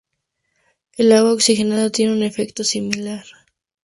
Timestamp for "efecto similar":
2.23-3.23